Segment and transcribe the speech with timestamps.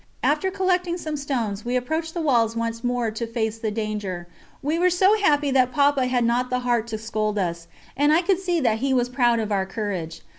[0.23, 4.27] After collecting some stones we approached the walls once more to face the danger.
[4.63, 8.23] We were so happy that Papa had not the heart to scold us, and I
[8.23, 10.23] could see that he was proud of our courage.